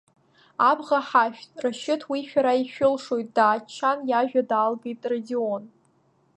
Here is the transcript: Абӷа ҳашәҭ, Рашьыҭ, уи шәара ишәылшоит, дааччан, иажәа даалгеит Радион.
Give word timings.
Абӷа 0.69 0.99
ҳашәҭ, 1.07 1.51
Рашьыҭ, 1.63 2.01
уи 2.11 2.21
шәара 2.29 2.53
ишәылшоит, 2.63 3.29
дааччан, 3.35 3.99
иажәа 4.09 4.41
даалгеит 4.49 5.01
Радион. 5.11 5.63